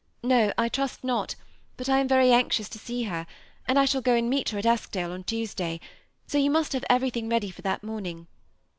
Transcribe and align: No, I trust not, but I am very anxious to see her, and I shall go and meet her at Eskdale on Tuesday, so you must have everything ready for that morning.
No, 0.23 0.51
I 0.57 0.67
trust 0.67 1.03
not, 1.03 1.35
but 1.77 1.87
I 1.87 1.99
am 1.99 2.07
very 2.07 2.31
anxious 2.31 2.67
to 2.69 2.79
see 2.79 3.03
her, 3.03 3.27
and 3.67 3.77
I 3.77 3.85
shall 3.85 4.01
go 4.01 4.15
and 4.15 4.31
meet 4.31 4.49
her 4.49 4.57
at 4.57 4.65
Eskdale 4.65 5.11
on 5.11 5.23
Tuesday, 5.23 5.79
so 6.25 6.39
you 6.39 6.49
must 6.49 6.73
have 6.73 6.83
everything 6.89 7.29
ready 7.29 7.51
for 7.51 7.61
that 7.61 7.83
morning. 7.83 8.25